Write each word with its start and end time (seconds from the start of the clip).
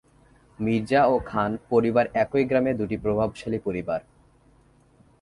মির্জা 0.59 1.01
ও 1.05 1.15
খান 1.29 1.51
পরিবার 1.69 2.05
একই 2.13 2.43
গ্রামে 2.49 2.71
দুটি 2.73 2.97
প্রভাবশালী 2.97 3.59
পরিবার। 3.59 3.99